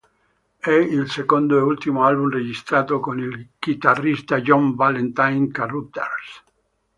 È 0.57 0.71
il 0.71 1.11
secondo 1.11 1.59
e 1.59 1.61
ultimo 1.61 2.03
album 2.05 2.29
registrato 2.31 2.99
con 2.99 3.19
il 3.19 3.49
chitarrista 3.59 4.41
John 4.41 4.73
Valentine 4.73 5.49
Carruthers. 5.49 6.43